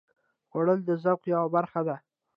[0.49, 1.95] خوړل د ذوق یوه برخه ده